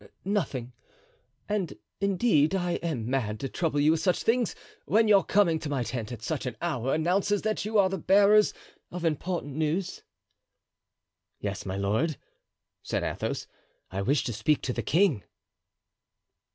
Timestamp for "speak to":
14.33-14.73